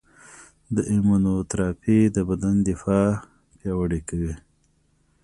د 0.75 0.77
ایمونوتراپي 0.91 1.99
د 2.15 2.17
بدن 2.29 2.55
دفاع 2.69 3.07
پیاوړې 3.57 3.99
کوي. 4.09 4.33